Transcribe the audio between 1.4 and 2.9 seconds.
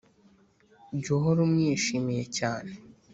umwishimiye cyane